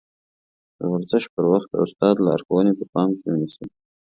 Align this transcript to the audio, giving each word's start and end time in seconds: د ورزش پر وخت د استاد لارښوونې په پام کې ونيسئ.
د 0.77 0.79
ورزش 0.91 1.23
پر 1.33 1.43
وخت 1.51 1.67
د 1.71 1.75
استاد 1.85 2.15
لارښوونې 2.25 2.73
په 2.79 2.85
پام 2.93 3.09
کې 3.19 3.27
ونيسئ. 3.29 3.65